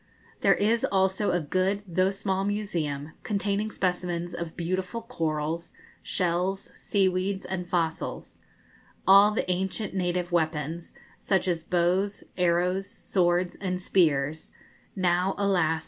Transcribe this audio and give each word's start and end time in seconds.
There 0.39 0.55
is 0.55 0.83
also 0.83 1.29
a 1.29 1.39
good, 1.39 1.83
though 1.87 2.09
small 2.09 2.43
museum, 2.43 3.11
containing 3.21 3.69
specimens 3.69 4.33
of 4.33 4.57
beautiful 4.57 5.03
corals, 5.03 5.73
shells, 6.01 6.71
seaweeds, 6.73 7.45
and 7.45 7.69
fossils; 7.69 8.39
all 9.05 9.29
the 9.29 9.47
ancient 9.51 9.93
native 9.93 10.31
weapons, 10.31 10.95
such 11.19 11.47
as 11.47 11.63
bows, 11.63 12.23
arrows, 12.35 12.89
swords, 12.89 13.55
and 13.57 13.79
spears 13.79 14.51
now, 14.95 15.35
alas! 15.37 15.79